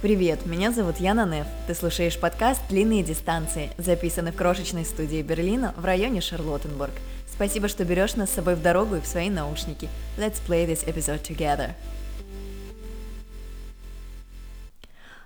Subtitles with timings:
[0.00, 1.48] Привет, меня зовут Яна Неф.
[1.66, 6.92] Ты слушаешь подкаст «Длинные дистанции», записанный в крошечной студии Берлина в районе Шарлоттенбург.
[7.26, 9.88] Спасибо, что берешь нас с собой в дорогу и в свои наушники.
[10.16, 11.72] Let's play this episode together.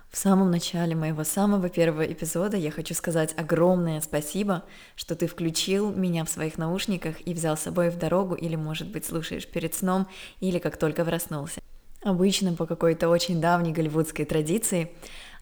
[0.09, 4.63] В самом начале моего самого первого эпизода я хочу сказать огромное спасибо,
[4.95, 8.87] что ты включил меня в своих наушниках и взял с собой в дорогу или, может
[8.87, 10.07] быть, слушаешь перед сном
[10.39, 11.61] или как только проснулся.
[12.03, 14.91] Обычно по какой-то очень давней голливудской традиции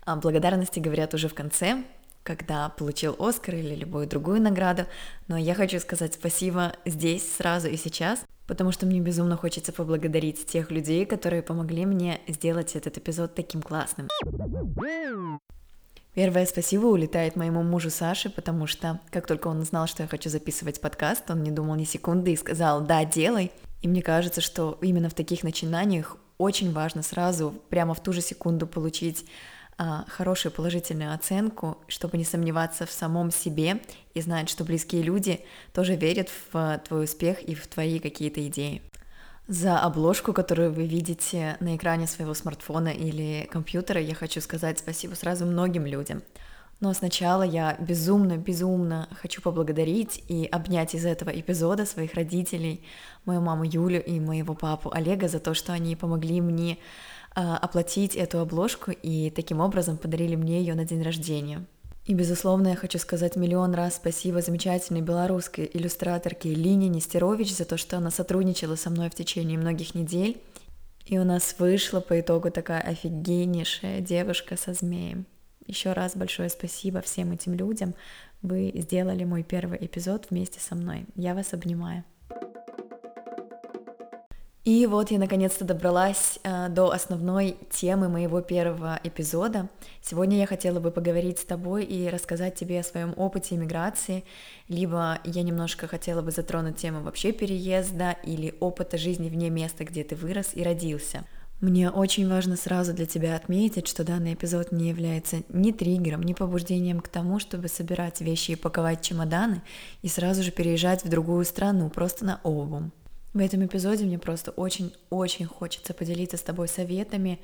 [0.05, 1.83] а, благодарности говорят уже в конце,
[2.23, 4.85] когда получил Оскар или любую другую награду,
[5.27, 10.45] но я хочу сказать спасибо здесь, сразу и сейчас, потому что мне безумно хочется поблагодарить
[10.45, 14.07] тех людей, которые помогли мне сделать этот эпизод таким классным.
[16.13, 20.29] Первое спасибо улетает моему мужу Саше, потому что как только он узнал, что я хочу
[20.29, 23.51] записывать подкаст, он не думал ни секунды и сказал «да, делай».
[23.81, 28.21] И мне кажется, что именно в таких начинаниях очень важно сразу, прямо в ту же
[28.21, 29.25] секунду получить
[29.77, 33.81] а, хорошую положительную оценку, чтобы не сомневаться в самом себе
[34.13, 35.41] и знать, что близкие люди
[35.73, 38.81] тоже верят в твой успех и в твои какие-то идеи.
[39.47, 45.15] За обложку, которую вы видите на экране своего смартфона или компьютера, я хочу сказать спасибо
[45.15, 46.21] сразу многим людям.
[46.81, 52.83] Но сначала я безумно-безумно хочу поблагодарить и обнять из этого эпизода своих родителей,
[53.23, 56.79] мою маму Юлю и моего папу Олега за то, что они помогли мне
[57.35, 61.63] э, оплатить эту обложку и таким образом подарили мне ее на день рождения.
[62.05, 67.77] И, безусловно, я хочу сказать миллион раз спасибо замечательной белорусской иллюстраторке Лине Нестерович за то,
[67.77, 70.41] что она сотрудничала со мной в течение многих недель.
[71.05, 75.27] И у нас вышла по итогу такая офигеннейшая девушка со змеем.
[75.71, 77.95] Еще раз большое спасибо всем этим людям.
[78.41, 81.05] Вы сделали мой первый эпизод вместе со мной.
[81.15, 82.03] Я вас обнимаю.
[84.65, 89.69] И вот я наконец-то добралась э, до основной темы моего первого эпизода.
[90.01, 94.25] Сегодня я хотела бы поговорить с тобой и рассказать тебе о своем опыте иммиграции,
[94.67, 100.03] либо я немножко хотела бы затронуть тему вообще переезда или опыта жизни вне места, где
[100.03, 101.23] ты вырос и родился.
[101.61, 106.33] Мне очень важно сразу для тебя отметить, что данный эпизод не является ни триггером, ни
[106.33, 109.61] побуждением к тому, чтобы собирать вещи и паковать чемоданы
[110.01, 112.91] и сразу же переезжать в другую страну, просто на обум.
[113.35, 117.39] В этом эпизоде мне просто очень-очень хочется поделиться с тобой советами,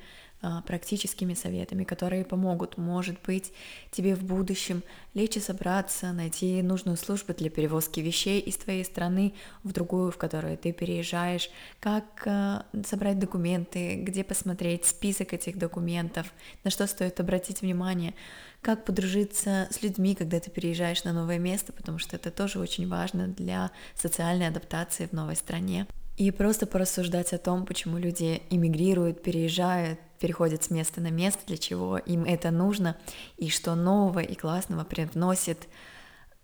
[0.66, 3.52] практическими советами, которые помогут, может быть,
[3.90, 4.82] тебе в будущем
[5.14, 9.34] и собраться, найти нужную службу для перевозки вещей из твоей страны
[9.64, 11.50] в другую, в которую ты переезжаешь,
[11.80, 16.32] как а, собрать документы, где посмотреть список этих документов,
[16.64, 18.14] на что стоит обратить внимание,
[18.62, 22.88] как подружиться с людьми, когда ты переезжаешь на новое место, потому что это тоже очень
[22.88, 25.86] важно для социальной адаптации в новой стране.
[26.16, 31.56] И просто порассуждать о том, почему люди иммигрируют, переезжают, переходят с места на место, для
[31.56, 32.96] чего им это нужно,
[33.36, 35.68] и что нового и классного привносит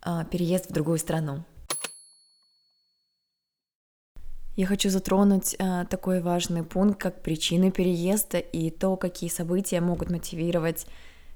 [0.05, 1.43] э, переезд в другую страну.
[4.55, 10.09] Я хочу затронуть э, такой важный пункт, как причины переезда и то, какие события могут
[10.09, 10.87] мотивировать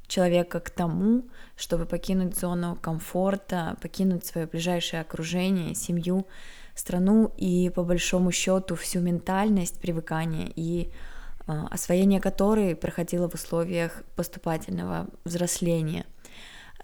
[0.08, 6.28] человека к тому, чтобы покинуть зону комфорта, покинуть свое ближайшее окружение, семью,
[6.76, 11.19] страну и по большому счету всю ментальность привыкания и а,
[11.72, 16.06] освоение которой проходило в условиях поступательного взросления.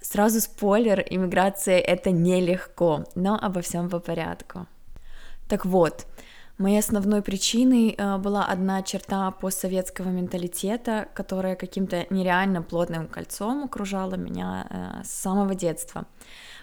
[0.02, 4.68] Сразу спойлер, иммиграция это нелегко, но обо всем по порядку.
[5.48, 6.06] Так вот,
[6.58, 14.16] моей основной причиной а, была одна черта постсоветского менталитета, которая каким-то нереально плотным кольцом окружала
[14.16, 16.06] меня а, с самого детства.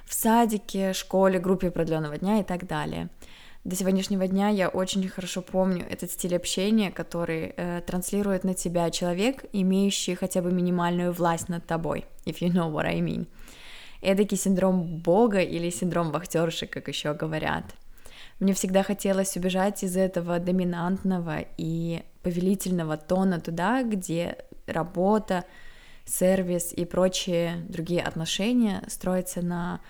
[0.05, 3.09] В садике, школе, группе продленного дня и так далее–
[3.65, 8.91] до сегодняшнего дня я очень хорошо помню этот стиль общения, который э, транслирует на тебя
[8.91, 13.29] человек, имеющий хотя бы минимальную власть над тобой, if you know what I mean.
[14.01, 17.65] Эдакий синдром бога или синдром вахтерши, как еще говорят.
[18.41, 25.45] Мне всегда хотелось убежать из этого доминантного и повелительного тона туда, где работа,
[26.05, 29.81] сервис и прочие другие отношения строятся на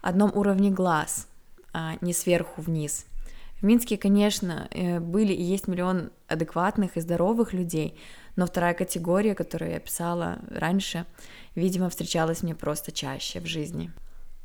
[0.00, 1.26] одном уровне глаз,
[1.72, 3.04] а не сверху вниз—
[3.60, 7.98] в Минске, конечно, э, были и есть миллион адекватных и здоровых людей,
[8.36, 11.06] но вторая категория, которую я писала раньше,
[11.54, 13.90] видимо, встречалась мне просто чаще в жизни.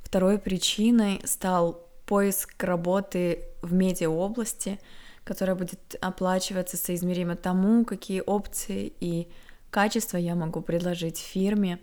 [0.01, 4.79] Второй причиной стал поиск работы в медиаобласти,
[5.25, 9.27] которая будет оплачиваться соизмеримо тому, какие опции и
[9.69, 11.79] качества я могу предложить фирме,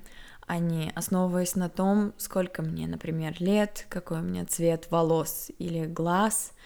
[0.46, 5.84] а не основываясь на том, сколько мне, например, лет, какой у меня цвет волос или
[5.84, 6.52] глаз—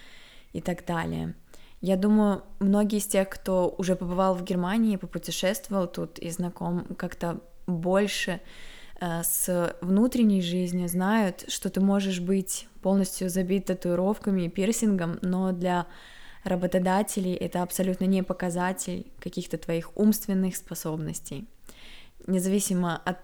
[0.53, 1.35] и так далее.
[1.81, 7.41] Я думаю, многие из тех, кто уже побывал в Германии, попутешествовал тут и знаком как-то
[7.67, 8.39] больше
[9.01, 15.51] э, с внутренней жизнью, знают, что ты можешь быть полностью забит татуировками и пирсингом, но
[15.51, 15.87] для
[16.43, 21.47] работодателей это абсолютно не показатель каких-то твоих умственных способностей.
[22.27, 23.17] Независимо от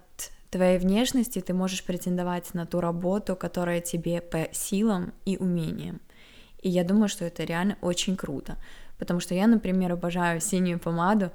[0.50, 6.02] твоей внешности, ты можешь претендовать на ту работу, которая тебе по силам и умениям.
[6.62, 8.58] И я думаю, что это реально очень круто,
[8.98, 11.32] потому что я, например, обожаю синюю помаду,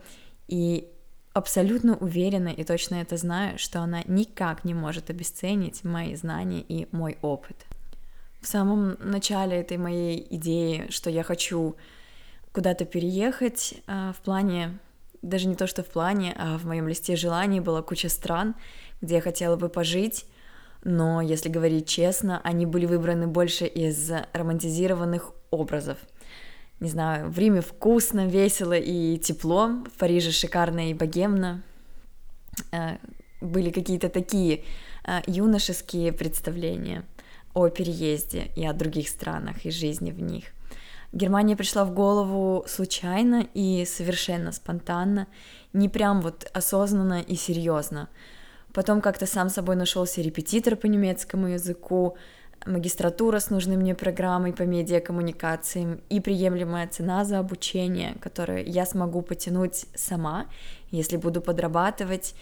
[0.49, 0.89] и
[1.33, 6.87] абсолютно уверена и точно это знаю, что она никак не может обесценить мои знания и
[6.93, 7.57] мой опыт.
[8.41, 11.77] В самом начале этой моей идеи, что я хочу
[12.53, 14.79] куда-то переехать, а, в плане,
[15.23, 18.55] даже не то, что в плане, а в моем листе желаний была куча стран,
[19.01, 20.27] где я хотела бы пожить,
[20.85, 25.99] но, если говорить честно, они были выбраны больше из романтизированных образов.
[26.81, 31.63] Не знаю, в Риме вкусно, весело и тепло, в Париже шикарно и богемно.
[32.73, 32.99] Э,
[33.41, 34.65] были какие-то такие
[35.07, 37.05] э, юношеские представления
[37.55, 40.45] о переезде и о других странах и жизни в них.
[41.13, 45.29] Германия пришла в голову случайно и совершенно спонтанно,
[45.73, 48.09] не прям вот осознанно и серьезно.
[48.75, 52.17] Потом как-то сам собой нашелся репетитор по немецкому языку,
[52.67, 59.23] магистратура с нужной мне программой по медиакоммуникациям и приемлемая цена за обучение, которую я смогу
[59.23, 60.47] потянуть сама,
[60.91, 62.35] если буду подрабатывать.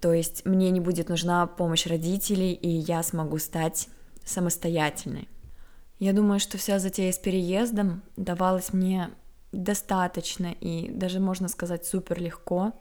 [0.00, 3.88] То есть мне не будет нужна помощь родителей, и я смогу стать
[4.24, 5.28] самостоятельной.
[6.00, 9.10] Я думаю, что вся затея с переездом давалась мне
[9.52, 12.72] достаточно и даже, можно сказать, супер легко,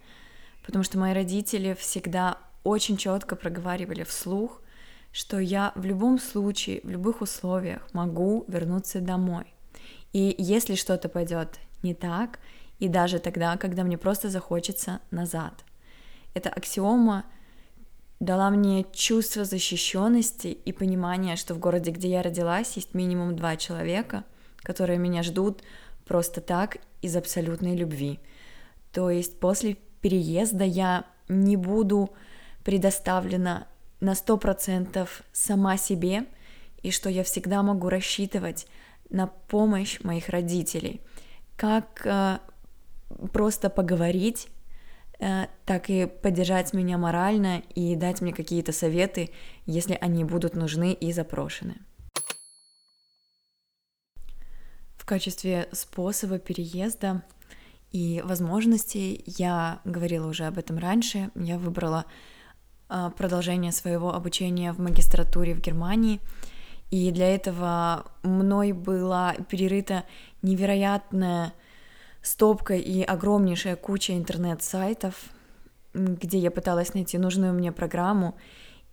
[0.66, 4.62] потому что мои родители всегда очень четко проговаривали вслух,
[5.12, 9.46] что я в любом случае, в любых условиях могу вернуться домой.
[10.14, 12.40] И если что-то пойдет не так,
[12.80, 15.64] и даже тогда, когда мне просто захочется назад.
[16.34, 17.26] Эта аксиома
[18.20, 23.58] дала мне чувство защищенности и понимание, что в городе, где я родилась, есть минимум два
[23.58, 24.24] человека,
[24.58, 25.64] которые меня ждут
[26.06, 28.20] просто так из абсолютной любви.
[28.92, 32.12] То есть после переезда я не буду
[32.68, 33.66] предоставлена
[34.02, 36.26] на сто процентов сама себе,
[36.84, 38.68] и что я всегда могу рассчитывать
[39.10, 41.00] на помощь моих родителей,
[41.56, 42.40] как э,
[43.32, 44.50] просто поговорить,
[45.18, 49.30] э, так и поддержать меня морально и дать мне какие-то советы,
[49.66, 51.78] если они будут нужны и запрошены.
[54.98, 57.24] В качестве способа переезда
[57.94, 62.04] и возможностей я говорила уже об этом раньше, я выбрала
[63.18, 66.20] продолжение своего обучения в магистратуре в Германии.
[66.90, 70.04] И для этого мной была перерыта
[70.42, 71.54] невероятная
[72.22, 75.16] стопка и огромнейшая куча интернет-сайтов,
[75.94, 78.36] где я пыталась найти нужную мне программу,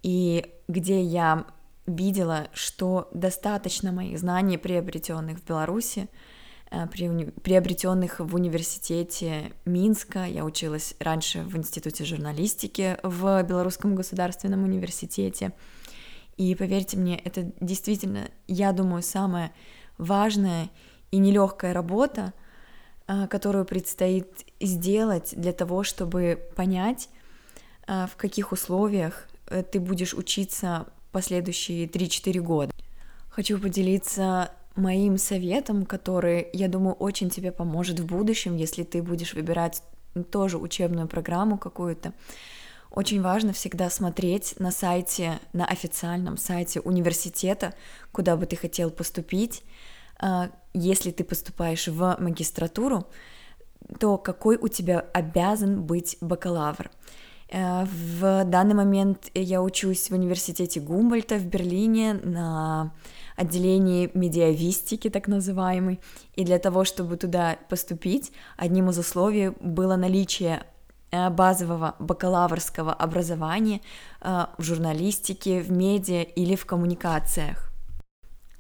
[0.02, 1.44] и где я
[1.86, 6.08] видела, что достаточно моих знаний, приобретенных в Беларуси,
[7.42, 10.24] приобретенных в университете Минска.
[10.24, 15.52] Я училась раньше в Институте журналистики в Белорусском государственном университете.
[16.36, 19.52] И поверьте мне, это действительно, я думаю, самая
[19.98, 20.70] важная
[21.10, 22.32] и нелегкая работа,
[23.06, 27.08] э, которую предстоит сделать для того, чтобы понять,
[27.86, 29.28] э, в каких условиях
[29.70, 32.72] ты будешь учиться последующие 3-4 года.
[33.28, 39.34] Хочу поделиться моим советом, который, я думаю, очень тебе поможет в будущем, если ты будешь
[39.34, 39.82] выбирать
[40.30, 42.12] тоже учебную программу какую-то.
[42.90, 47.74] Очень важно всегда смотреть на сайте, на официальном сайте университета,
[48.12, 49.64] куда бы ты хотел поступить.
[50.20, 53.06] А, если ты поступаешь в магистратуру,
[53.98, 56.90] то какой у тебя обязан быть бакалавр.
[57.48, 62.92] Э, в данный момент я учусь в университете Гумбольта в Берлине на
[63.36, 66.00] отделении медиавистики, так называемый.
[66.34, 70.64] И для того, чтобы туда поступить, одним из условий было наличие
[71.10, 73.80] э, базового бакалаврского образования
[74.20, 77.70] э, в журналистике, в медиа или в коммуникациях.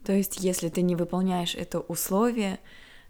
[0.04, 2.58] То есть, если ты не выполняешь это условие,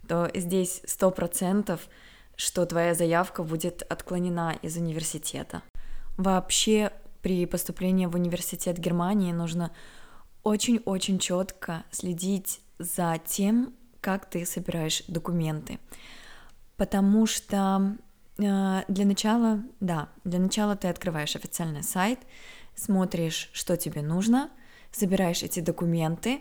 [0.07, 1.89] то здесь сто процентов,
[2.37, 5.63] что твоя заявка будет отклонена из университета.
[6.17, 6.93] Вообще,
[7.23, 9.73] при поступлении в университет Германии нужно
[10.45, 15.79] очень-очень четко следить за тем, как ты собираешь документы.
[16.77, 17.97] Потому что
[18.39, 22.21] э, для начала, да, для начала ты открываешь официальный сайт,
[22.75, 24.51] смотришь, что тебе нужно,
[24.93, 26.41] собираешь эти документы,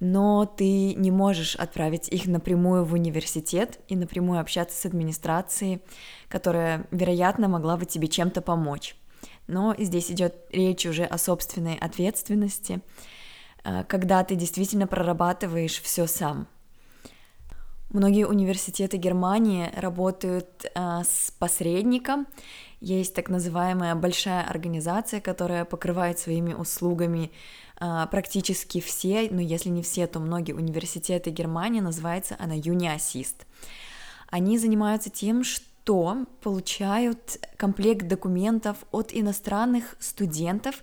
[0.00, 5.80] но ты не можешь отправить их напрямую в университет и напрямую общаться с администрацией,
[6.28, 8.96] которая, вероятно, могла бы тебе чем-то помочь.
[9.46, 12.80] Но здесь идет речь уже о собственной ответственности,
[13.88, 16.46] когда ты действительно прорабатываешь все сам.
[17.90, 22.26] Многие университеты Германии работают э, с посредником.
[22.82, 27.32] Есть так называемая большая организация, которая покрывает своими услугами
[27.80, 33.46] э, практически все, но если не все, то многие университеты Германии, называется она UniAssist.
[34.28, 40.82] Они занимаются тем, что получают комплект документов от иностранных студентов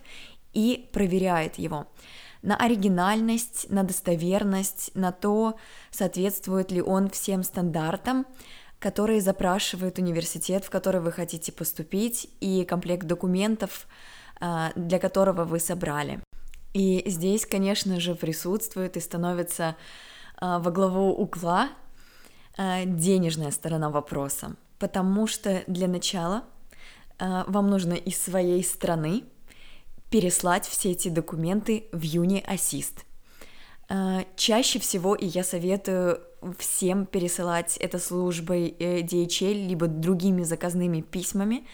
[0.54, 1.86] и проверяют его
[2.46, 5.56] на оригинальность, на достоверность, на то,
[5.90, 8.24] соответствует ли он всем стандартам,
[8.78, 13.88] которые запрашивает университет, в который вы хотите поступить, и комплект документов,
[14.38, 16.20] а, для которого вы собрали.
[16.72, 19.74] И здесь, конечно же, присутствует и становится
[20.36, 21.70] а, во главу угла
[22.56, 26.44] а, денежная сторона вопроса, потому что для начала
[27.18, 29.24] вам нужно из своей страны
[30.16, 33.04] переслать все эти документы в Юни Ассист.
[34.34, 36.22] Чаще всего, и я советую
[36.58, 41.66] всем пересылать это службой э, DHL, либо другими заказными письмами,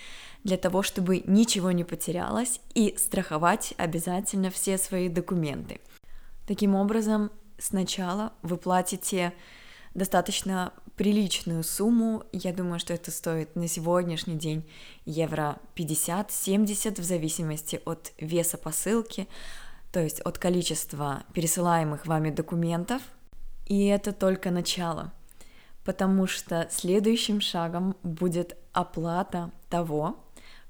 [0.43, 5.81] для того, чтобы ничего не потерялось, и страховать обязательно все свои документы.
[6.49, 9.35] Таким образом, сначала вы платите
[9.95, 12.25] достаточно приличную сумму.
[12.33, 14.69] Я думаю, что это стоит на сегодняшний день
[15.05, 19.29] евро 50-70 в зависимости от веса посылки,
[19.93, 23.03] то есть от количества пересылаемых вами документов.
[23.67, 25.13] И это только начало,
[25.85, 30.17] потому что следующим шагом будет оплата того,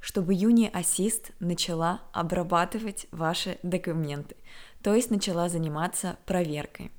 [0.01, 4.37] чтобы Юни Ассист начала обрабатывать ваши документы,
[4.83, 6.91] то есть начала заниматься проверкой.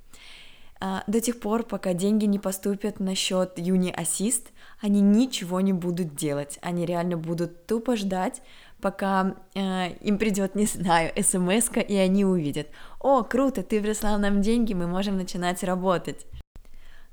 [0.86, 4.48] А, до тех пор, пока деньги не поступят на счет Юни Ассист,
[4.82, 6.58] они ничего не будут делать.
[6.60, 8.42] Они реально будут тупо ждать,
[8.82, 12.66] пока э, им придет, не знаю, смс и они увидят,
[13.00, 16.26] о, круто, ты прислал нам деньги, мы можем начинать работать.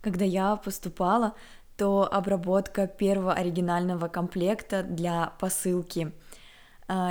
[0.01, 1.33] Когда я поступала,
[1.77, 6.11] то обработка первого оригинального комплекта для посылки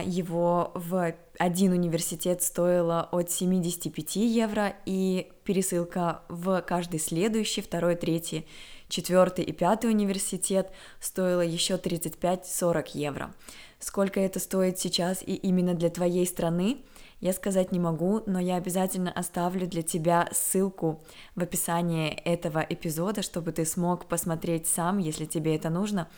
[0.05, 8.47] его в один университет стоила от 75 евро, и пересылка в каждый следующий, второй, третий,
[8.89, 10.71] четвертый и пятый университет
[11.01, 13.35] стоила еще 35-40 евро.
[13.79, 16.79] Сколько это стоит сейчас и именно для твоей страны,
[17.21, 21.03] я сказать не могу, но я обязательно оставлю для тебя ссылку
[21.35, 26.09] в описании этого эпизода, чтобы ты смог посмотреть сам, если тебе это нужно,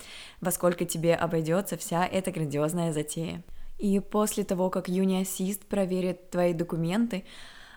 [0.41, 3.43] во сколько тебе обойдется вся эта грандиозная затея.
[3.79, 7.25] И после того, как юниассист проверит твои документы,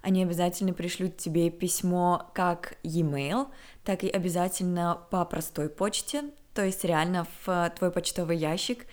[0.04, 3.48] они обязательно пришлют тебе письмо как e-mail,
[3.84, 8.86] так и обязательно по простой почте, то есть реально в твой почтовый ящик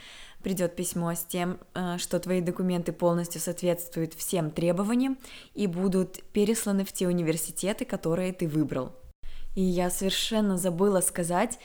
[0.42, 5.18] придет письмо с тем, э, что твои документы полностью соответствуют всем требованиям
[5.54, 8.92] и будут пересланы в те университеты, которые ты выбрал.
[9.54, 11.58] И я совершенно забыла сказать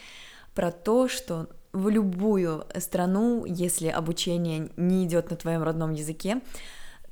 [0.53, 6.41] про то, что в любую страну, если обучение не идет на твоем родном языке,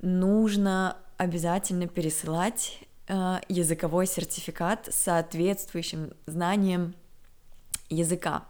[0.02, 6.96] нужно обязательно пересылать э, языковой сертификат с соответствующим знанием
[7.90, 8.46] языка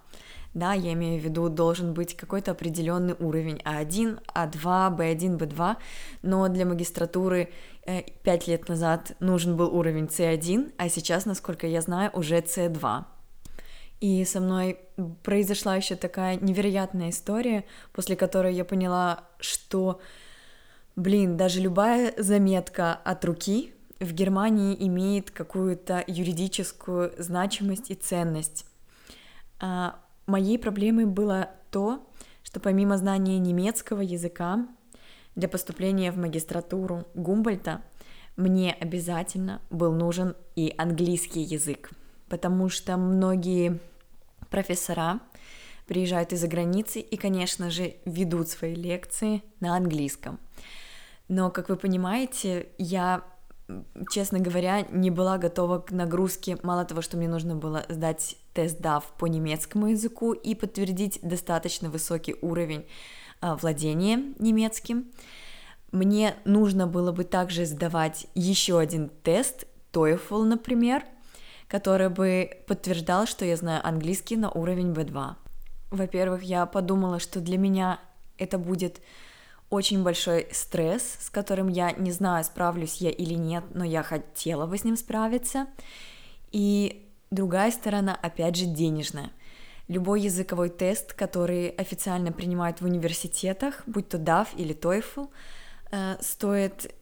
[0.56, 5.76] да, я имею в виду, должен быть какой-то определенный уровень А1, А2, Б1, Б2,
[6.24, 7.50] но для магистратуры
[7.86, 13.04] э, пять лет назад нужен был уровень С1, а сейчас, насколько я знаю, уже С2.
[14.00, 14.80] И со мной
[15.24, 20.00] произошла еще такая невероятная история, после которой я поняла, что,
[20.96, 28.66] блин, даже любая заметка от руки в Германии имеет какую-то юридическую значимость и ценность.
[30.25, 32.08] Моей проблемой было то,
[32.44, 34.67] что помимо знания немецкого языка
[35.36, 37.82] для поступления в магистратуру Гумбольта
[38.36, 41.91] мне обязательно был нужен и английский язык,
[42.27, 43.79] потому что многие
[44.50, 45.20] профессора
[45.86, 50.39] приезжают из-за границы и, конечно же, ведут свои лекции на английском.
[51.27, 53.24] Но, как вы понимаете, я
[54.12, 56.58] честно говоря, не была готова к нагрузке.
[56.64, 61.90] Мало того, что мне нужно было сдать тест DAF по немецкому языку и подтвердить достаточно
[61.90, 62.86] высокий уровень
[63.42, 65.12] а, владения немецким,
[65.92, 71.06] мне нужно было бы также сдавать еще один тест, TOEFL, например,
[71.68, 75.36] который бы подтверждал, что я знаю английский на уровень B2.
[75.92, 78.00] Во-первых, я подумала, что для меня
[78.38, 79.02] это будет
[79.70, 84.66] очень большой стресс, с которым я не знаю, справлюсь я или нет, но я хотела
[84.66, 85.68] бы с ним справиться.
[86.52, 89.32] И другая сторона, опять же, денежная.
[89.88, 95.30] Любой языковой тест, который официально принимают в университетах, будь то DAF или TOEFL,
[95.92, 96.94] э, стоит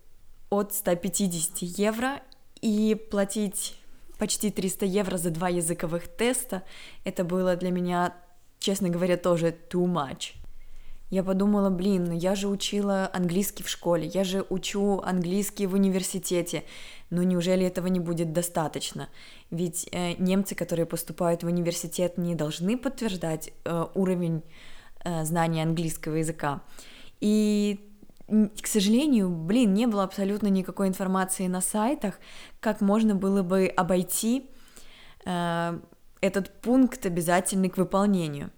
[0.50, 2.20] от 150 евро,
[2.64, 3.76] и платить
[4.18, 6.64] почти 300 евро за два языковых теста,
[7.04, 8.16] это было для меня,
[8.60, 10.36] честно говоря, тоже too much.
[11.14, 15.76] Я подумала, блин, ну я же учила английский в школе, я же учу английский в
[15.76, 16.64] университете,
[17.12, 19.10] но неужели этого не будет достаточно?
[19.52, 24.42] Ведь э, немцы, которые поступают в университет, не должны подтверждать э, уровень
[25.04, 26.64] э, знания английского языка.
[27.22, 27.88] И
[28.28, 32.16] к сожалению, блин, не было абсолютно никакой информации на сайтах,
[32.60, 34.50] как можно было бы обойти
[35.26, 35.80] э,
[36.22, 38.50] этот пункт обязательный к выполнению.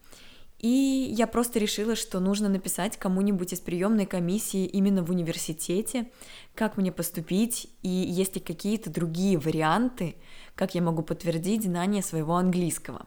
[0.65, 6.07] И я просто решила, что нужно написать кому-нибудь из приемной комиссии именно в университете,
[6.55, 10.15] как мне поступить, и есть ли какие-то другие варианты,
[10.55, 13.05] как я могу подтвердить знание своего английского.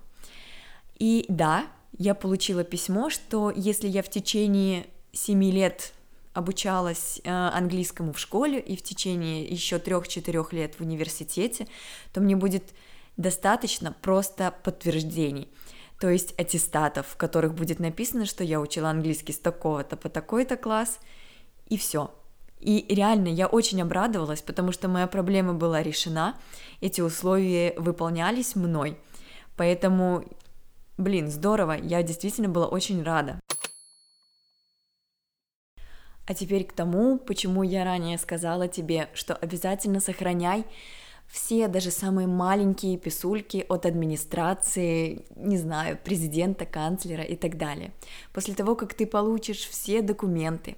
[1.01, 1.67] И да,
[1.99, 5.95] я получила письмо, что если я в течение 7 лет
[6.35, 11.67] обучалась э, английскому в школе и в течение еще 3-4 лет в университете,
[12.13, 12.73] то мне будет
[13.17, 15.49] достаточно просто подтверждений,
[16.01, 20.57] то есть аттестатов, в которых будет написано, что я учила английский с такого-то по такой-то
[20.57, 21.01] класс,
[21.67, 22.15] и все.
[22.61, 26.37] И реально я очень обрадовалась, потому что моя проблема была решена,
[26.81, 28.99] эти условия выполнялись мной.
[29.57, 30.25] Поэтому,
[30.97, 33.41] блин, здорово, я действительно была очень рада.
[36.27, 40.67] А теперь к тому, почему я ранее сказала тебе, что обязательно сохраняй
[41.29, 47.93] все, даже самые маленькие писульки от администрации, не знаю, президента, канцлера и так далее.
[48.33, 50.77] После того, как ты получишь все документы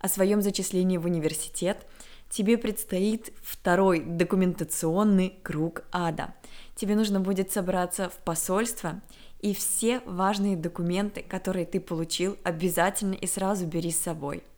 [0.00, 1.86] о своем зачислении в университет,
[2.28, 6.34] тебе предстоит второй документационный круг ада.
[6.74, 9.00] Тебе нужно будет собраться в посольство
[9.40, 14.42] и все важные документы, которые ты получил, обязательно и сразу бери с собой–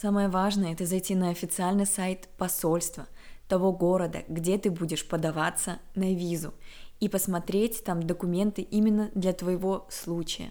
[0.00, 3.08] Самое важное– это зайти на официальный сайт посольства
[3.48, 6.54] того города, где ты будешь подаваться на визу,
[7.00, 10.50] и посмотреть там документы именно для твоего случая.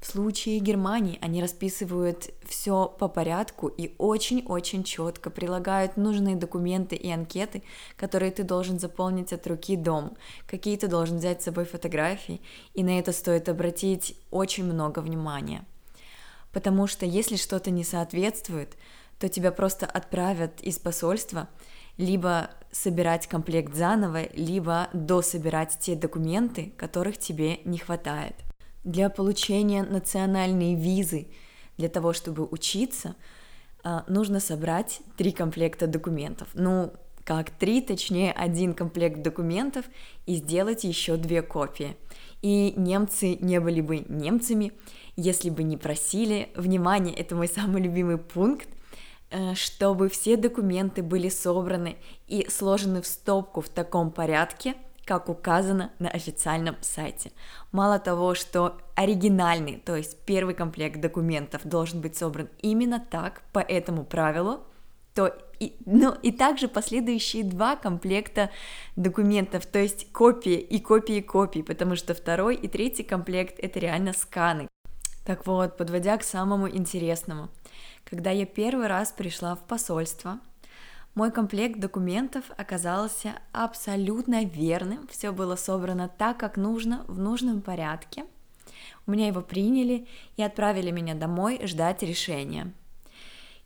[0.00, 7.10] В случае Германии они расписывают все по порядку и очень-очень четко прилагают нужные документы и
[7.10, 7.62] анкеты,
[7.96, 10.16] которые ты должен заполнить от руки дом,
[10.46, 12.42] какие ты должен взять с собой фотографии,
[12.74, 15.64] и на это стоит обратить очень много внимания
[16.54, 18.74] потому что если что-то не соответствует,
[19.18, 21.48] то тебя просто отправят из посольства
[21.96, 28.34] либо собирать комплект заново, либо дособирать те документы, которых тебе не хватает.
[28.82, 31.28] Для получения национальной визы,
[31.78, 33.14] для того, чтобы учиться,
[33.82, 36.48] а, нужно собрать три комплекта документов.
[36.54, 36.92] Ну,
[37.24, 39.86] как три, точнее один комплект документов
[40.26, 41.96] и сделать еще две копии.
[42.42, 44.72] И немцы не были бы немцами,
[45.16, 48.68] если бы не просили, внимание, это мой самый любимый пункт,
[49.54, 56.08] чтобы все документы были собраны и сложены в стопку в таком порядке, как указано на
[56.08, 57.32] официальном сайте.
[57.72, 63.58] Мало того, что оригинальный, то есть первый комплект документов должен быть собран именно так, по
[63.58, 64.60] этому правилу,
[65.14, 68.50] то и, ну, и также последующие два комплекта
[68.96, 74.12] документов, то есть копии и копии копий, потому что второй и третий комплект это реально
[74.12, 74.68] сканы.
[75.24, 77.48] Так вот, подводя к самому интересному.
[78.14, 80.38] Когда я первый раз пришла в посольство,
[81.16, 88.24] мой комплект документов оказался абсолютно верным, все было собрано так, как нужно, в нужном порядке.
[89.08, 92.72] У меня его приняли и отправили меня домой ждать решения.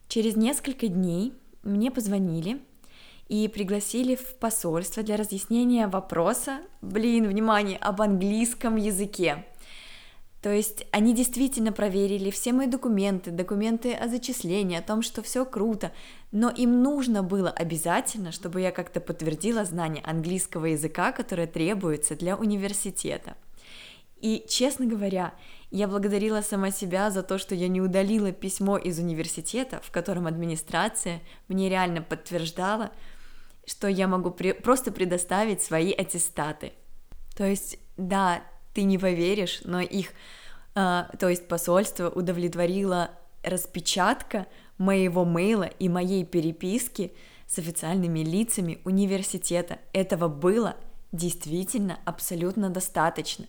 [0.09, 2.63] Через несколько дней мне позвонили
[3.29, 9.45] и пригласили в посольство для разъяснения вопроса, блин, внимание, об английском языке.
[10.43, 15.45] То есть они действительно проверили все мои документы, документы о зачислении, о том, что все
[15.45, 15.93] круто,
[16.31, 22.37] но им нужно было обязательно, чтобы я как-то подтвердила знание английского языка, которое требуется для
[22.37, 23.37] университета.
[24.21, 25.35] И, честно говоря,
[25.71, 30.27] я благодарила сама себя за то, что я не удалила письмо из университета, в котором
[30.27, 32.91] администрация мне реально подтверждала,
[33.65, 36.73] что я могу при- просто предоставить свои аттестаты.
[37.37, 38.43] То есть, да,
[38.79, 40.13] ты не поверишь, но их,
[40.77, 43.11] э, то есть посольство удовлетворило
[43.43, 44.47] распечатка
[44.79, 47.13] моего мейла и моей переписки
[47.49, 49.81] с официальными лицами университета.
[49.93, 50.77] Этого было
[51.11, 53.47] действительно абсолютно достаточно.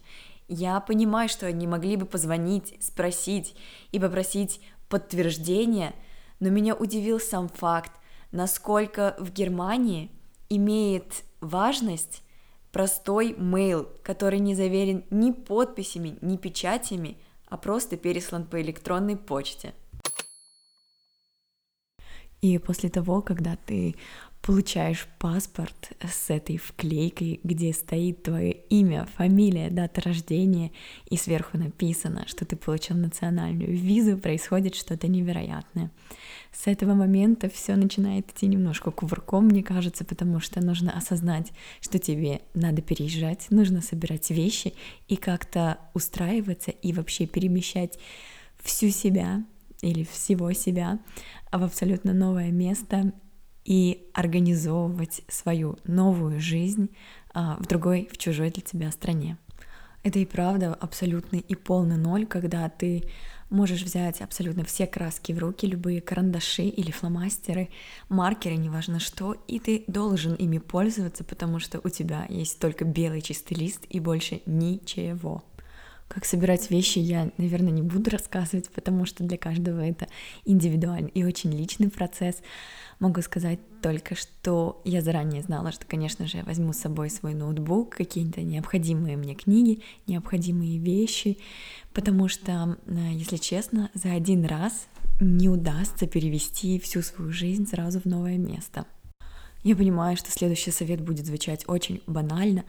[0.47, 3.55] Я понимаю, что они могли бы позвонить, спросить
[3.91, 5.93] и попросить подтверждения,
[6.39, 7.91] Но меня удивил сам факт,
[8.31, 10.09] насколько в Германии
[10.49, 12.23] имеет важность
[12.71, 19.73] простой mail, который не заверен ни подписями, ни печатями, а просто переслан по электронной почте.
[22.41, 23.95] И после того, когда ты
[24.49, 30.71] получаешь паспорт с этой вклейкой, где стоит твое имя, фамилия, дата рождения,
[31.07, 35.91] и сверху написано, что ты получил национальную визу, происходит что-то невероятное.
[36.51, 41.99] С этого момента все начинает идти немножко кувырком, мне кажется, потому что нужно осознать, что
[41.99, 44.73] тебе надо переезжать, нужно собирать вещи
[45.07, 47.99] и как-то устраиваться и вообще перемещать
[48.63, 49.43] всю себя
[49.83, 50.97] или всего себя
[51.51, 53.13] в абсолютно новое место
[53.65, 56.89] и организовывать свою новую жизнь
[57.33, 59.37] а, в другой, в чужой для тебя стране.
[60.03, 63.03] Это и правда абсолютный и полный ноль, когда ты
[63.49, 67.69] можешь взять абсолютно все краски в руки, любые карандаши или фломастеры,
[68.07, 73.21] маркеры, неважно что, и ты должен ими пользоваться, потому что у тебя есть только белый
[73.21, 75.43] чистый лист и больше ничего.
[76.09, 80.07] Как собирать вещи, я, наверное, не буду рассказывать, потому что для каждого это
[80.43, 82.41] индивидуальный и очень личный процесс.
[82.99, 87.35] Могу сказать только, что я заранее знала, что, конечно же, я возьму с собой свой
[87.35, 91.37] ноутбук, какие-то необходимые мне книги, необходимые вещи,
[91.93, 94.87] потому что, э, если честно, за один раз
[95.21, 98.87] не удастся перевести всю свою жизнь сразу в новое место.
[99.63, 102.63] Я понимаю, что следующий совет будет звучать очень банально,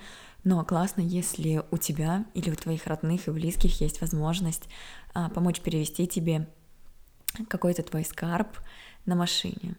[0.44, 4.68] но классно, если у тебя или у твоих родных и близких есть возможность
[5.14, 6.48] а, помочь перевести тебе
[7.48, 8.48] какой-то твой скарб
[9.06, 9.76] на машине.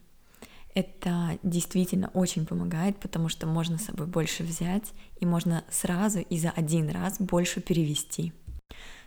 [0.74, 6.39] Это действительно очень помогает, потому что можно с собой больше взять и можно сразу и
[6.39, 8.32] за один раз больше перевести.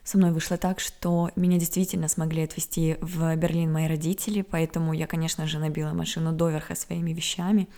[0.03, 5.07] Со мной вышло так, что меня действительно смогли отвезти в Берлин мои родители, поэтому я,
[5.07, 7.69] конечно же, набила машину доверха своими вещами.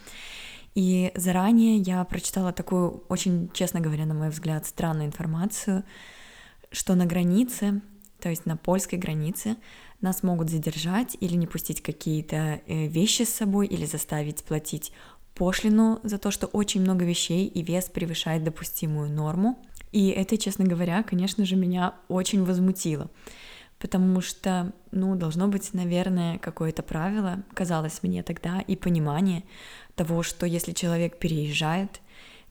[0.76, 5.84] И заранее я прочитала такую, очень, честно говоря, на мой взгляд, странную информацию,
[6.70, 7.80] что на границе,
[8.20, 9.56] то есть на польской границе,
[10.02, 14.92] нас могут задержать или не пустить какие-то э, вещи с собой, или заставить платить
[15.34, 19.58] пошлину за то, что очень много вещей и вес превышает допустимую норму.
[19.92, 23.08] И это, честно говоря, конечно же, меня очень возмутило,
[23.78, 29.44] потому что, ну, должно быть, наверное, какое-то правило, казалось мне тогда, и понимание,
[29.94, 32.00] того, что если человек переезжает,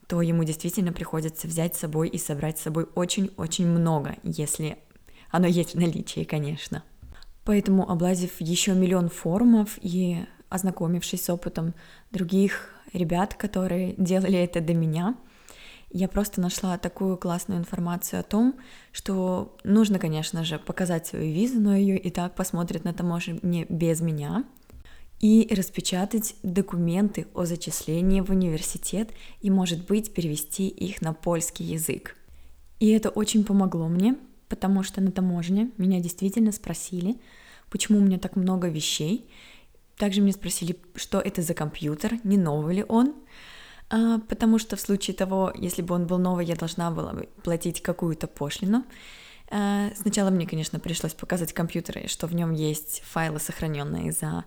[0.06, 4.78] то ему действительно приходится взять с собой и собрать с собой очень-очень много, если
[5.30, 6.82] оно есть в наличии, конечно.
[7.44, 11.74] Поэтому, облазив еще миллион форумов и ознакомившись с опытом
[12.10, 15.16] других ребят, которые делали это до меня,
[15.90, 18.56] я просто нашла такую классную информацию о том,
[18.92, 24.00] что нужно, конечно же, показать свою визу, но ее и так посмотрят на таможне без
[24.00, 24.44] меня—
[25.20, 32.16] и распечатать документы о зачислении в университет и, может быть, перевести их на польский язык.
[32.80, 34.16] И это очень помогло мне,
[34.48, 37.16] потому что на таможне меня действительно спросили,
[37.70, 39.28] почему у меня так много вещей.
[39.96, 43.14] Также меня спросили, что это за компьютер, не новый ли он,
[43.88, 47.82] потому что в случае того, если бы он был новый, я должна была бы платить
[47.82, 48.84] какую-то пошлину.
[49.48, 54.44] А, сначала мне, конечно, пришлось показать компьютер, что в нем есть файлы, сохраненные за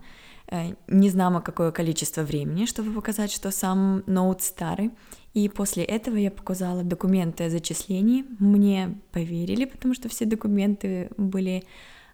[0.50, 4.90] Э, не какое количество времени, чтобы показать, что сам ноут старый.
[5.32, 8.24] И после этого я показала документы о зачислении.
[8.40, 11.62] Мне поверили, потому что все документы были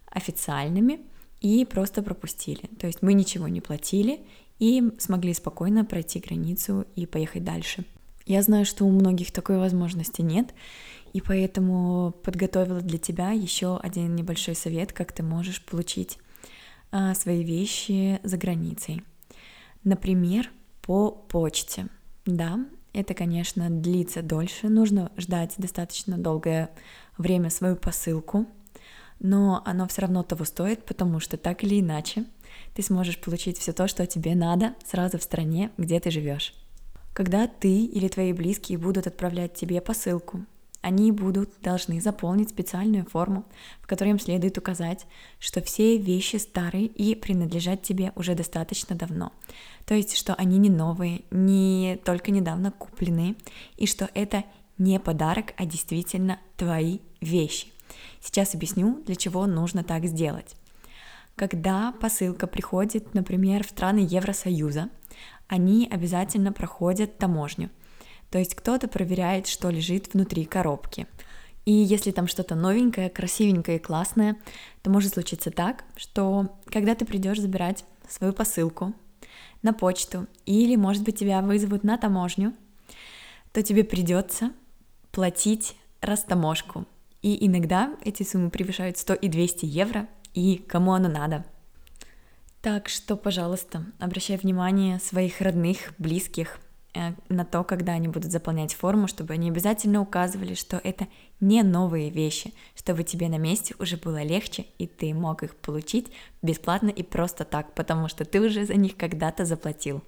[0.07, 1.01] официальными
[1.41, 2.67] и просто пропустили.
[2.79, 4.21] То есть мы ничего не платили
[4.59, 7.85] и смогли спокойно пройти границу и поехать дальше.
[8.27, 10.53] Я знаю, что у многих такой возможности нет,
[11.13, 16.19] и поэтому подготовила для тебя еще один небольшой совет, как ты можешь получить
[16.91, 19.03] а, свои вещи за границей.
[19.85, 20.51] Например,
[20.83, 21.87] по почте.
[22.25, 22.59] Да,
[22.93, 26.71] это, конечно, длится дольше, нужно ждать достаточно долгое
[27.19, 28.47] время свою посылку,
[29.21, 32.25] но оно все равно того стоит, потому что так или иначе
[32.77, 36.55] ты сможешь получить все то, что тебе надо, сразу в стране, где ты живешь.
[37.15, 40.45] Когда ты или твои близкие будут отправлять тебе посылку,
[40.83, 43.47] они будут должны заполнить специальную форму,
[43.81, 45.07] в которой им следует указать,
[45.39, 49.33] что все вещи старые и принадлежат тебе уже достаточно давно.
[49.87, 53.37] То есть, что они не новые, не только недавно куплены,
[53.79, 54.45] и что это
[54.77, 57.69] не подарок, а действительно твои вещи.
[58.21, 60.57] Сейчас объясню, для чего нужно так сделать.
[61.37, 64.89] Когда посылка приходит, например, в страны Евросоюза,
[65.47, 67.71] они обязательно проходят таможню–
[68.31, 71.07] то есть кто-то проверяет, что лежит внутри коробки.
[71.65, 74.37] И если там что-то новенькое, красивенькое и классное,
[74.83, 78.95] то может случиться так, что когда ты придешь забирать свою посылку
[79.63, 82.55] на почту, или, может быть, тебя вызовут на таможню,
[83.53, 84.53] то тебе придется
[85.11, 86.85] платить растаможку.
[87.23, 91.45] И иногда эти суммы превышают 100 и 200 евро, и кому оно надо.
[92.63, 96.61] Так что, пожалуйста, обращай внимание своих родных, близких
[96.97, 101.07] Э, на то, когда они будут заполнять форму, чтобы они обязательно указывали, что это
[101.41, 106.07] не новые вещи, чтобы тебе на месте уже было легче, и ты мог их получить
[106.41, 110.03] бесплатно и просто так, потому что ты уже за них когда-то заплатил.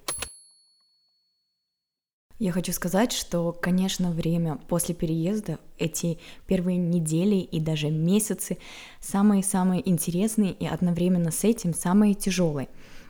[2.39, 8.57] Я хочу сказать, что, конечно, время после переезда, эти первые недели и даже месяцы
[9.01, 12.69] самые-самые интересные и одновременно с этим самые тяжелые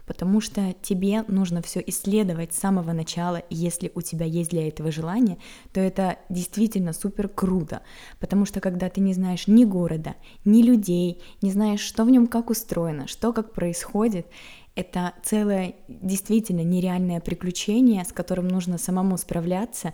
[0.09, 4.67] потому что тебе нужно все исследовать с самого начала, и если у тебя есть для
[4.67, 5.37] этого желание,
[5.71, 7.83] то это действительно супер круто,
[8.19, 10.15] потому что когда ты не знаешь ни города,
[10.45, 14.25] ни людей, не знаешь, что в нем как устроено, что как происходит,
[14.75, 19.93] это целое действительно нереальное приключение, с которым нужно самому справляться,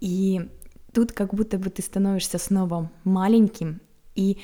[0.00, 0.48] и
[0.92, 3.80] тут как будто бы ты становишься снова маленьким
[4.14, 4.38] и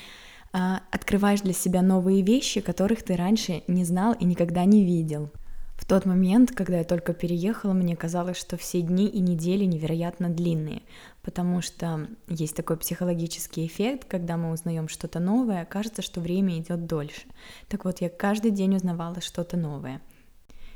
[0.51, 5.31] а, открываешь для себя новые вещи, которых ты раньше не знал и никогда не видел.
[5.75, 10.29] В тот момент, когда я только переехала, мне казалось, что все дни и недели невероятно
[10.29, 10.83] длинные,
[11.23, 16.85] потому что есть такой психологический эффект, когда мы узнаем что-то новое, кажется, что время идет
[16.85, 17.23] дольше.
[17.67, 20.01] Так вот, я каждый день узнавала что-то новое—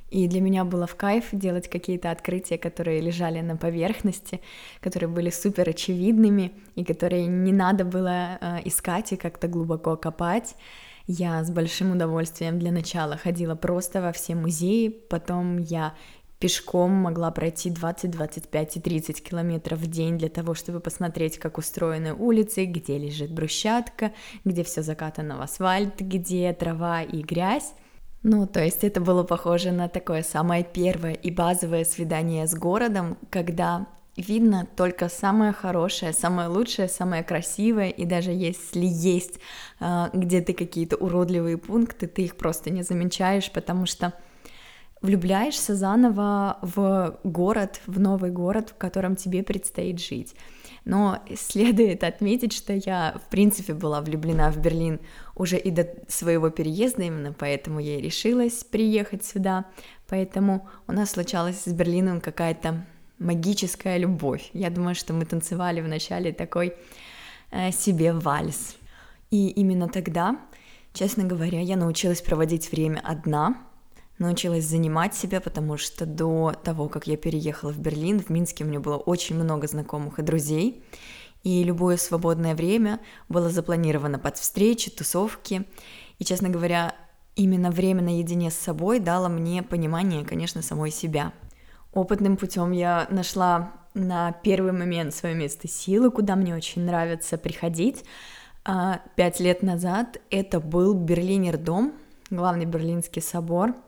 [0.09, 4.41] и для меня было в кайф делать какие-то открытия, которые лежали на поверхности,
[4.79, 10.55] которые были супер очевидными и которые не надо было э, искать и как-то глубоко копать.
[11.07, 15.93] Я с большим удовольствием для начала ходила просто во все музеи, потом я
[16.39, 21.57] пешком могла пройти 20, 25 и 30 километров в день для того, чтобы посмотреть, как
[21.57, 24.13] устроены улицы, где лежит брусчатка,
[24.45, 27.73] где все закатано в асфальт, где трава и грязь.
[28.23, 33.17] Ну, то есть это было похоже на такое самое первое и базовое свидание с городом,
[33.29, 39.39] когда видно только самое хорошее, самое лучшее, самое красивое, и даже если есть
[39.79, 44.13] э, где-то какие-то уродливые пункты, ты их просто не замечаешь, потому что
[45.01, 50.35] влюбляешься заново в город, в новый город, в котором тебе предстоит жить.
[50.85, 54.99] Но следует отметить, что я, в принципе, была влюблена в Берлин
[55.35, 59.65] уже и до своего переезда, именно поэтому я и решилась приехать сюда.
[60.07, 62.85] Поэтому у нас случалась с Берлином какая-то
[63.19, 64.49] магическая любовь.
[64.53, 66.73] Я думаю, что мы танцевали вначале такой
[67.51, 68.77] э, себе вальс.
[69.29, 70.39] И именно тогда,
[70.93, 73.57] честно говоря, я научилась проводить время одна,
[74.19, 78.67] научилась занимать себя, потому что до того, как я переехала в Берлин, в Минске у
[78.67, 80.83] меня было очень много знакомых и друзей,
[81.43, 82.99] и любое свободное время
[83.29, 85.65] было запланировано под встречи, тусовки,
[86.19, 86.95] и, честно говоря,
[87.35, 91.31] именно время наедине с собой дало мне понимание, конечно, самой себя.
[91.93, 98.03] Опытным путем я нашла на первый момент свое место силы, куда мне очень нравится приходить.
[98.65, 101.93] А, пять лет назад это был Берлинер дом,
[102.29, 103.75] главный Берлинский собор—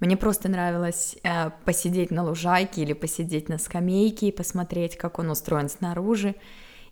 [0.00, 5.30] мне просто нравилось э, посидеть на лужайке или посидеть на скамейке и посмотреть, как он
[5.30, 6.34] устроен снаружи.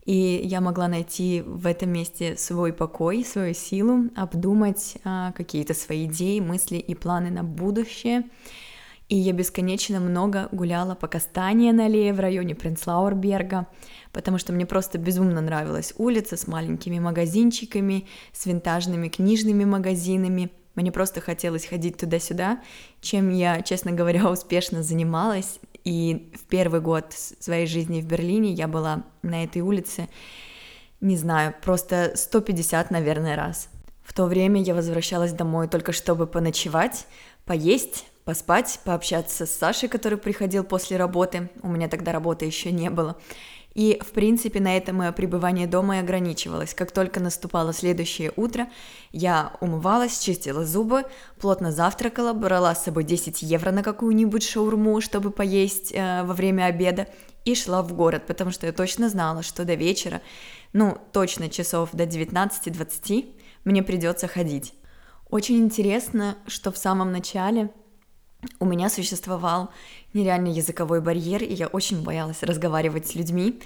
[0.04, 6.04] И я могла найти в этом месте свой покой, свою силу, обдумать э, какие-то свои
[6.04, 8.24] идеи, мысли и планы на будущее.
[9.08, 13.66] И я бесконечно много гуляла по Кастане на аллее в районе Принцлауэрберга,
[14.12, 20.92] потому что мне просто безумно нравилась улица с маленькими магазинчиками, с винтажными книжными магазинами, мне
[20.92, 22.60] просто хотелось ходить туда-сюда,
[23.00, 25.58] чем я, честно говоря, успешно занималась.
[25.82, 30.08] И в первый год своей жизни в Берлине я была на этой улице,
[31.00, 33.70] не знаю, просто 150, наверное, раз.
[34.04, 37.06] В то время я возвращалась домой только чтобы поночевать,
[37.44, 41.50] поесть, поспать, пообщаться с Сашей, который приходил после работы.
[41.62, 43.16] У меня тогда работы еще не было.
[43.78, 46.74] И, в принципе, на этом мое пребывание дома и ограничивалось.
[46.74, 48.66] Как только наступало следующее утро,
[49.12, 51.04] я умывалась, чистила зубы,
[51.38, 56.64] плотно завтракала, брала с собой 10 евро на какую-нибудь шаурму, чтобы поесть э, во время
[56.64, 57.06] обеда,
[57.44, 60.22] и шла в город, потому что я точно знала, что до вечера,
[60.72, 64.74] ну, точно часов до 19-20 мне придется ходить.
[65.30, 67.70] Очень интересно, что в самом начале
[68.60, 69.70] у меня существовал
[70.14, 73.60] нереальный языковой барьер, и я очень боялась разговаривать с людьми.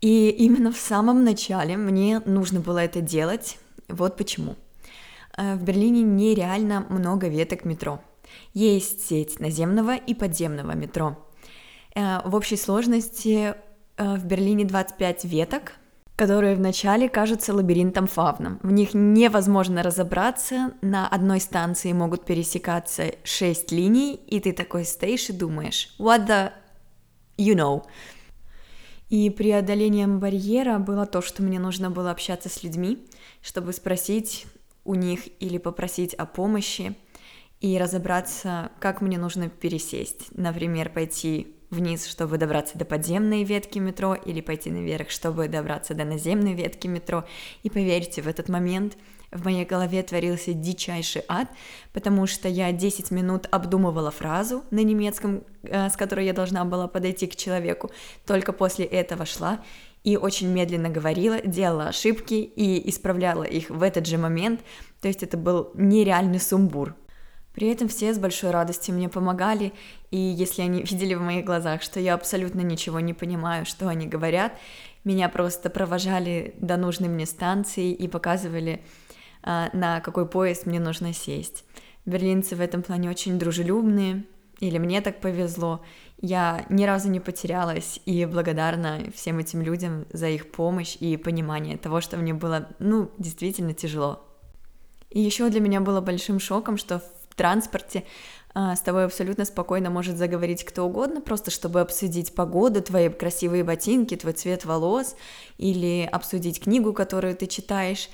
[0.00, 3.58] И именно в самом начале мне нужно было это делать.
[3.88, 4.56] Вот почему.
[5.36, 8.00] Э, в Берлине нереально много веток метро.
[8.54, 11.18] Есть сеть наземного и подземного метро.
[11.94, 13.54] Э, в общей сложности
[13.96, 15.74] э, в Берлине 25 веток,
[16.18, 18.58] которые вначале кажутся лабиринтом фавном.
[18.64, 25.28] В них невозможно разобраться, на одной станции могут пересекаться шесть линий, и ты такой стоишь
[25.30, 26.50] и думаешь, what the
[27.38, 27.84] you know.
[29.10, 33.06] И преодолением барьера было то, что мне нужно было общаться с людьми,
[33.40, 34.46] чтобы спросить
[34.84, 36.96] у них или попросить о помощи
[37.60, 40.36] и разобраться, как мне нужно пересесть.
[40.36, 46.04] Например, пойти вниз, чтобы добраться до подземной ветки метро, или пойти наверх, чтобы добраться до
[46.04, 47.24] наземной ветки метро.
[47.62, 48.96] И поверьте, в этот момент
[49.30, 51.48] в моей голове творился дичайший ад,
[51.92, 56.88] потому что я 10 минут обдумывала фразу на немецком, э, с которой я должна была
[56.88, 57.90] подойти к человеку,
[58.26, 59.62] только после этого шла
[60.04, 64.60] и очень медленно говорила, делала ошибки и исправляла их в этот же момент,
[65.02, 66.94] то есть это был нереальный сумбур.
[67.58, 69.72] При этом все с большой радостью мне помогали,
[70.12, 74.06] и если они видели в моих глазах, что я абсолютно ничего не понимаю, что они
[74.06, 74.52] говорят,
[75.02, 78.80] меня просто провожали до нужной мне станции и показывали,
[79.42, 81.64] а, на какой поезд мне нужно сесть.
[82.06, 84.22] Берлинцы в этом плане очень дружелюбные,
[84.60, 85.84] или мне так повезло.
[86.20, 91.76] Я ни разу не потерялась и благодарна всем этим людям за их помощь и понимание
[91.76, 94.24] того, что мне было, ну, действительно тяжело.
[95.10, 97.02] И еще для меня было большим шоком, что
[97.38, 98.04] транспорте
[98.54, 103.64] а, с тобой абсолютно спокойно может заговорить кто угодно, просто чтобы обсудить погоду, твои красивые
[103.64, 105.16] ботинки, твой цвет волос
[105.58, 108.10] или обсудить книгу, которую ты читаешь.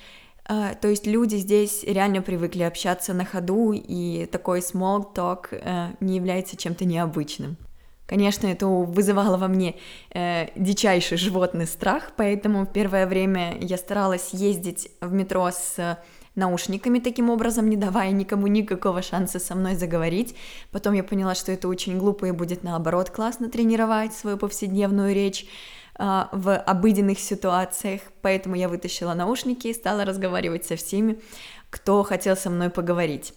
[0.46, 5.94] А, то есть люди здесь реально привыкли общаться на ходу, и такой small talk э,
[6.00, 7.56] не является чем-то необычным.
[8.06, 9.76] Конечно, это вызывало во мне
[10.10, 15.98] э, дичайший животный страх, поэтому первое время я старалась ездить в метро с
[16.34, 20.34] наушниками таким образом, не давая никому никакого шанса со мной заговорить.
[20.70, 25.46] Потом я поняла, что это очень глупо и будет наоборот классно тренировать свою повседневную речь
[25.96, 31.20] а, в обыденных ситуациях, поэтому я вытащила наушники и стала разговаривать со всеми,
[31.70, 33.32] кто хотел со мной поговорить.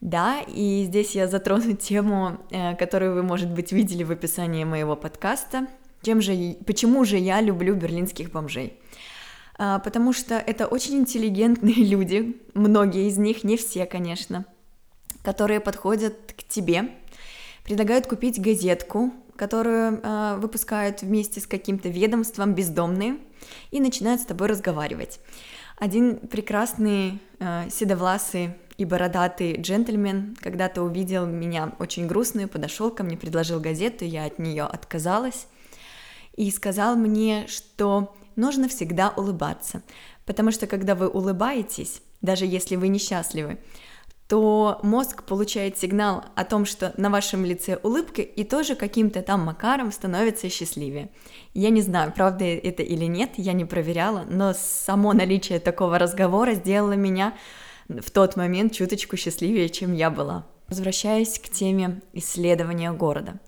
[0.00, 4.96] Да, и здесь я затрону тему, э, которую вы, может быть, видели в описании моего
[4.96, 5.66] подкаста.
[6.02, 8.78] Чем же, почему же я люблю берлинских бомжей?
[9.62, 14.46] А, потому что это очень интеллигентные люди, многие из них, не все, конечно,
[15.22, 16.88] которые подходят к тебе,
[17.62, 23.18] предлагают купить газетку, которую э, выпускают вместе с каким-то ведомством бездомные,
[23.70, 25.20] и начинают с тобой разговаривать.
[25.76, 33.18] Один прекрасный э, седовласый и бородатый джентльмен когда-то увидел меня очень грустную, подошел ко мне,
[33.18, 35.48] предложил газету, я от нее отказалась
[36.34, 39.82] и сказал мне, что нужно всегда улыбаться,
[40.26, 43.58] потому что когда вы улыбаетесь, даже если вы несчастливы,
[44.30, 49.44] то мозг получает сигнал о том, что на вашем лице улыбка и тоже каким-то там
[49.44, 51.10] макаром становится счастливее.
[51.52, 56.54] Я не знаю, правда это или нет, я не проверяла, но само наличие такого разговора
[56.54, 57.34] сделало меня
[57.88, 60.46] в тот момент чуточку счастливее, чем я была.
[60.68, 63.40] Возвращаясь к теме исследования города.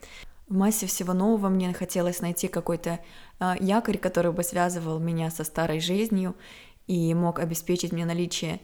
[0.48, 2.98] В массе всего нового мне хотелось найти какой-то
[3.60, 6.34] якорь, который бы связывал меня со старой жизнью
[6.86, 8.60] и мог обеспечить мне наличие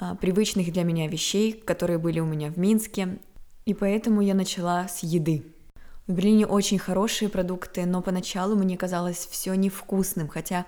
[0.00, 3.18] э, привычных для меня вещей, которые были у меня в Минске.
[3.66, 5.44] И поэтому я начала с еды.
[6.06, 10.66] В Берлине очень хорошие продукты, но поначалу мне казалось все невкусным, хотя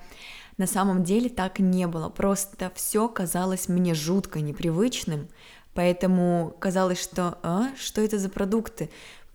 [0.56, 2.08] на самом деле так не было.
[2.10, 5.28] Просто все казалось мне жутко непривычным,
[5.74, 8.90] поэтому казалось, что а, что это за продукты?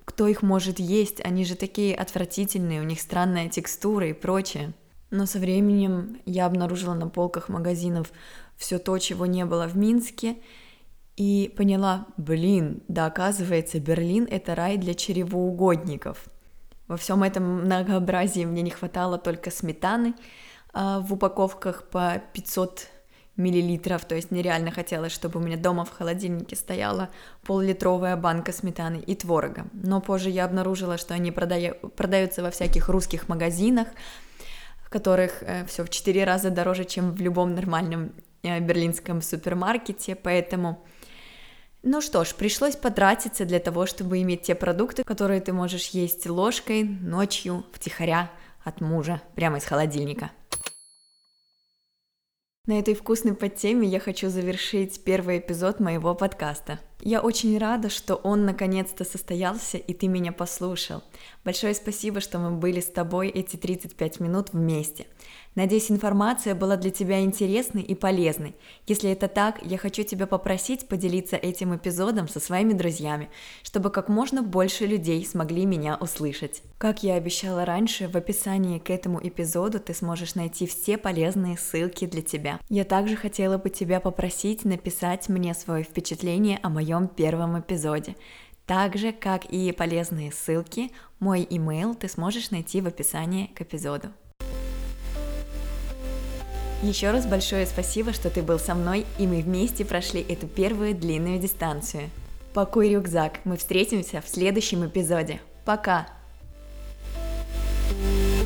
[0.07, 4.73] Кто их может есть, они же такие отвратительные, у них странная текстура и прочее.
[5.11, 8.13] Но со временем я обнаружила на полках магазинов
[8.55, 10.37] все то, чего не было в Минске,
[11.17, 16.25] и поняла, блин, да оказывается, Берлин— это рай для чревоугодников.
[16.87, 20.15] Во всем этом многообразии мне не хватало только сметаны
[20.73, 22.87] а в упаковках по 500
[23.37, 27.09] миллилитров, то есть нереально хотелось, чтобы у меня дома в холодильнике стояла
[27.43, 29.67] пол-литровая банка сметаны и творога.
[29.73, 33.87] Но позже я обнаружила, что они продаю, продаются во всяких русских магазинах,
[34.83, 38.11] в которых э, все в 4 раза дороже, чем в любом нормальном
[38.43, 40.83] э, берлинском супермаркете, поэтому...
[41.83, 46.25] Ну что ж, пришлось потратиться для того, чтобы иметь те продукты, которые ты можешь есть
[46.27, 48.31] ложкой ночью втихаря
[48.63, 50.31] от мужа, прямо из холодильника.
[52.67, 56.81] На этой вкусной подтеме я хочу завершить первый эпизод моего подкаста.
[56.99, 61.01] Я очень рада, что он наконец-то состоялся, и ты меня послушал.
[61.45, 65.07] Большое спасибо, что мы были с тобой эти 35 минут вместе.
[65.57, 68.55] Надеюсь, информация была для тебя интересной и полезной.
[68.85, 73.31] Если это так, я хочу тебя попросить поделиться этим эпизодом со своими друзьями,
[73.63, 76.61] чтобы как можно больше людей смогли меня услышать.
[76.77, 82.05] Как я обещала раньше, в описании к этому эпизоду ты сможешь найти все полезные ссылки
[82.05, 82.59] для тебя.
[82.69, 88.15] Я также хотела бы тебя попросить написать мне свое впечатление о моем первом эпизоде.
[88.67, 94.09] Так же, как и полезные ссылки, мой имейл ты сможешь найти в описании к эпизоду.
[96.83, 100.93] Еще раз большое спасибо, что ты был со мной, и мы вместе прошли эту первую
[100.93, 102.09] длинную дистанцию.
[102.53, 105.41] Пакуй рюкзак, мы встретимся в следующем эпизоде.
[105.65, 106.07] Пока!
[107.89, 108.36] thank you